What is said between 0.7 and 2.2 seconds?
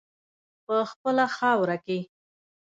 خپله خاوره کې.